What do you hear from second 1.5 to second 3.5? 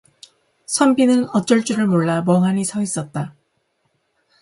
줄을 몰라 멍하니 서 있었다.